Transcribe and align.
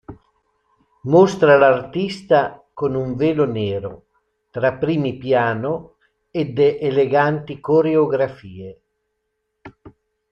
Mostra 1.03 1.57
l'artista 1.59 2.39
con 2.73 2.95
un 2.95 3.13
velo 3.15 3.45
nero, 3.45 4.05
tra 4.49 4.73
primi-piano 4.73 5.97
ed 6.31 6.57
eleganti 6.57 7.59
coreografie. 7.59 8.81